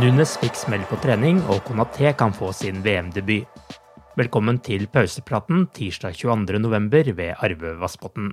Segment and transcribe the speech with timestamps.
[0.00, 3.44] Nunes fikk smell på trening, og Konaté kan få sin VM-debut.
[4.16, 7.10] Velkommen til pausepraten tirsdag 22.11.
[7.18, 8.30] ved Arve Vassbotn.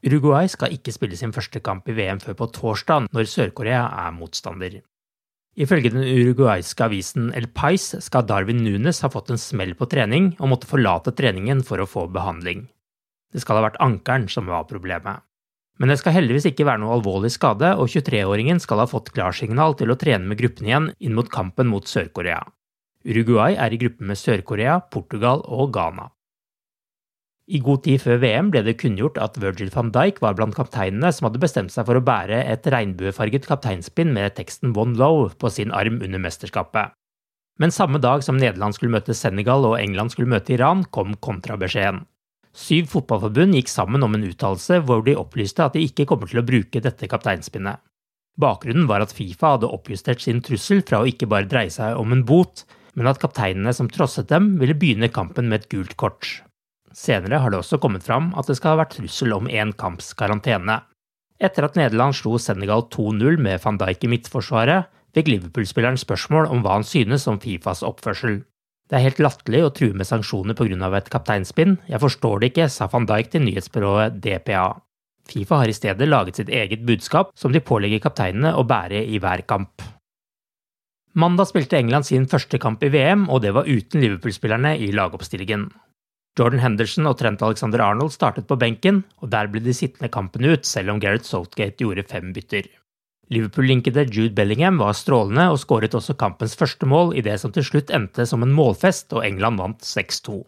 [0.00, 4.16] Uruguay skal ikke spille sin første kamp i VM før på torsdag, når Sør-Korea er
[4.16, 4.80] motstander.
[5.60, 10.32] Ifølge den uruguayske avisen El Pais skal Darwin Nunes ha fått en smell på trening
[10.38, 12.64] og måtte forlate treningen for å få behandling.
[13.28, 15.20] Det skal ha vært ankelen som var problemet.
[15.80, 19.78] Men det skal heldigvis ikke være noe alvorlig skade, og 23-åringen skal ha fått klarsignal
[19.80, 22.42] til å trene med gruppen igjen inn mot kampen mot Sør-Korea.
[23.08, 26.10] Uruguay er i gruppen med Sør-Korea, Portugal og Ghana.
[27.50, 31.10] I god tid før VM ble det kunngjort at Virgil van Dijk var blant kapteinene
[31.16, 35.50] som hadde bestemt seg for å bære et regnbuefarget kapteinspinn med teksten One Low på
[35.50, 36.92] sin arm under mesterskapet.
[37.58, 42.04] Men samme dag som Nederland skulle møte Senegal og England skulle møte Iran, kom kontrabeskjeden.
[42.56, 46.42] Syv fotballforbund gikk sammen om en uttalelse hvor de opplyste at de ikke kommer til
[46.42, 47.78] å bruke dette kapteinspinnet.
[48.40, 52.14] Bakgrunnen var at Fifa hadde oppjustert sin trussel fra å ikke bare dreie seg om
[52.14, 52.64] en bot,
[52.98, 56.40] men at kapteinene som trosset dem, ville begynne kampen med et gult kort.
[56.96, 60.10] Senere har det også kommet fram at det skal ha vært trussel om én kamps
[60.18, 60.80] karantene.
[61.40, 66.64] Etter at Nederland slo Senegal 2-0 med van Dijk i midtforsvaret, fikk Liverpool-spilleren spørsmål om
[66.64, 68.42] hva han synes om Fifas oppførsel.
[68.90, 70.96] Det er helt latterlig å true med sanksjoner pga.
[70.96, 74.82] et kapteinspinn, jeg forstår det ikke, sa van Dijk til nyhetsbyrået DPA.
[75.30, 79.20] Fifa har i stedet laget sitt eget budskap, som de pålegger kapteinene å bære i
[79.20, 79.82] hver kamp.
[81.14, 85.70] Mandag spilte England sin første kamp i VM, og det var uten Liverpool-spillerne i lagoppstillingen.
[86.38, 90.46] Jordan Henderson og Trent Alexander Arnold startet på benken, og der ble de sittende kampen
[90.46, 92.66] ut, selv om Gareth Southgate gjorde fem bytter.
[93.30, 97.62] Liverpool-linkede Jude Bellingham var strålende og skåret også kampens første mål i det som til
[97.66, 100.40] slutt endte som en målfest, og England vant 6-2.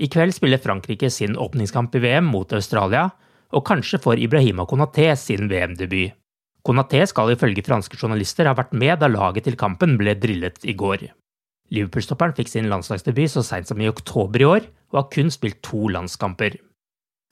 [0.00, 3.10] I kveld spiller Frankrike sin åpningskamp i VM mot Australia,
[3.52, 6.16] og kanskje får Ibrahima Konaté sin VM-debut.
[6.64, 10.72] Konaté skal ifølge franske journalister ha vært med da laget til kampen ble drillet i
[10.72, 11.10] går.
[11.68, 15.60] Liverpool-stopperen fikk sin landslagsdebut så seint som i oktober i år, og har kun spilt
[15.60, 16.56] to landskamper.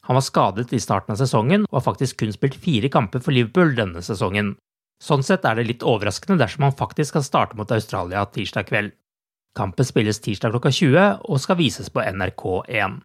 [0.09, 3.35] Han var skadet i starten av sesongen og har faktisk kun spilt fire kamper for
[3.35, 4.57] Liverpool denne sesongen.
[5.03, 8.93] Sånn sett er det litt overraskende dersom han faktisk skal starte mot Australia tirsdag kveld.
[9.59, 13.01] Kampen spilles tirsdag klokka 20 og skal vises på NRK1.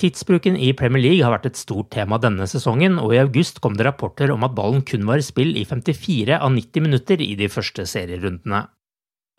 [0.00, 3.76] Tidsbruken i Premier League har vært et stort tema denne sesongen, og i august kom
[3.78, 7.36] det rapporter om at ballen kun var i spill i 54 av 90 minutter i
[7.38, 8.64] de første serierundene.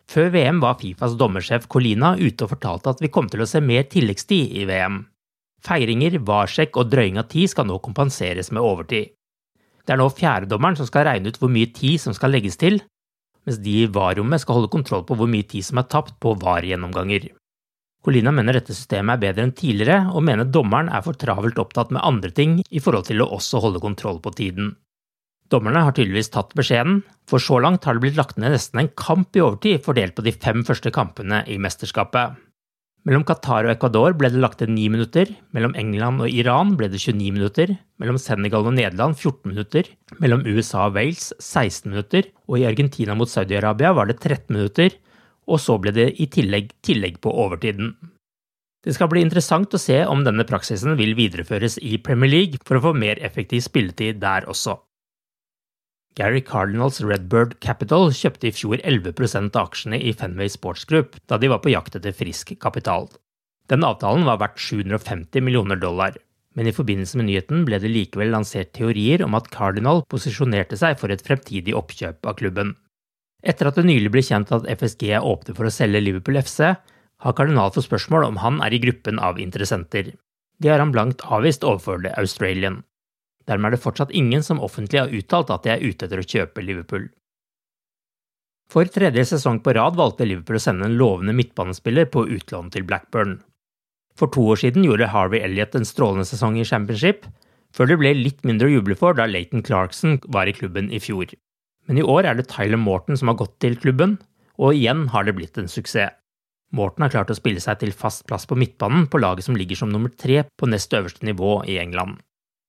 [0.08, 3.60] Før VM var Fifas dommersjef Colina ute og fortalte at vi kom til å se
[3.60, 5.02] mer tilleggstid i VM.
[5.64, 9.14] Feiringer, varsjekk og drøying av tid skal nå kompenseres med overtid.
[9.86, 12.80] Det er nå fjerdedommeren som skal regne ut hvor mye tid som skal legges til,
[13.46, 16.34] mens de i VAR-rommet skal holde kontroll på hvor mye tid som er tapt på
[16.42, 17.28] VAR-gjennomganger.
[18.06, 21.90] Colina mener dette systemet er bedre enn tidligere, og mener dommeren er for travelt opptatt
[21.94, 24.74] med andre ting i forhold til å også holde kontroll på tiden.
[25.50, 27.00] Dommerne har tydeligvis tatt beskjeden,
[27.30, 30.24] for så langt har det blitt lagt ned nesten en kamp i overtid fordelt på
[30.26, 32.34] de fem første kampene i mesterskapet.
[33.06, 36.88] Mellom Qatar og Ecuador ble det lagt til 9 minutter, mellom England og Iran ble
[36.90, 39.86] det 29 minutter, mellom Senegal og Nederland 14 minutter,
[40.18, 44.98] mellom USA og Wales 16 minutter, og i Argentina mot Saudi-Arabia var det 13 minutter,
[45.46, 47.94] og så ble det i tillegg tillegg på overtiden.
[48.82, 52.80] Det skal bli interessant å se om denne praksisen vil videreføres i Premier League for
[52.80, 54.80] å få mer effektiv spilletid der også.
[56.16, 61.36] Gary Cardinals Redbird Capital kjøpte i fjor 11 av aksjene i Fenway Sports Group da
[61.36, 63.10] de var på jakt etter frisk kapital.
[63.68, 66.16] Den avtalen var verdt 750 millioner dollar,
[66.56, 70.96] men i forbindelse med nyheten ble det likevel lansert teorier om at Cardinal posisjonerte seg
[70.96, 72.72] for et fremtidig oppkjøp av klubben.
[73.44, 76.72] Etter at det nylig ble kjent at FSG er åpne for å selge Liverpool FC,
[77.20, 80.14] har Cardinal fått spørsmål om han er i gruppen av interessenter.
[80.56, 82.80] Det har han blankt avvist overfor The Australian.
[83.46, 86.26] Dermed er det fortsatt ingen som offentlig har uttalt at de er ute etter å
[86.26, 87.06] kjøpe Liverpool.
[88.72, 92.86] For tredje sesong på rad valgte Liverpool å sende en lovende midtbanespiller på utlån til
[92.88, 93.38] Blackburn.
[94.18, 97.28] For to år siden gjorde Harvey Elliot en strålende sesong i Championship,
[97.76, 100.98] før det ble litt mindre å juble for da Laton Clarkson var i klubben i
[101.02, 101.30] fjor.
[101.86, 104.16] Men i år er det Tyler Morton som har gått til klubben,
[104.58, 106.16] og igjen har det blitt en suksess.
[106.74, 109.78] Morten har klart å spille seg til fast plass på midtbanen på laget som ligger
[109.78, 112.18] som nummer tre på nest øverste nivå i England.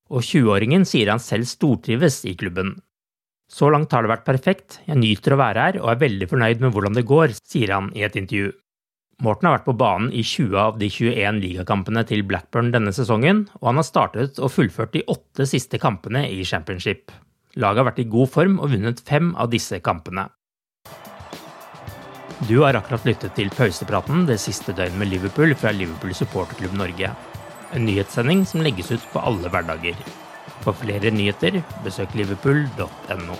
[0.08, 2.78] Og 20-åringen sier han selv stortrives i klubben.
[3.52, 6.64] Så langt har det vært perfekt, jeg nyter å være her og er veldig fornøyd
[6.64, 8.52] med hvordan det går, sier han i et intervju.
[9.24, 13.48] Morten har vært på banen i 20 av de 21 ligakampene til Blackburn denne sesongen,
[13.62, 17.10] og han har startet og fullført de åtte siste kampene i championship.
[17.58, 20.28] Laget har vært i god form og vunnet fem av disse kampene.
[22.46, 27.10] Du har akkurat lyttet til pausepraten det siste døgnet med Liverpool fra Liverpool supporterklubb Norge.
[27.76, 30.00] En nyhetssending som legges ut på alle hverdager.
[30.64, 33.40] For flere nyheter, besøk liverpool.no.